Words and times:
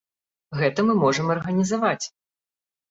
Гэта 0.61 0.79
мы 0.89 0.97
зможам 0.97 1.31
арганізаваць. 1.37 2.03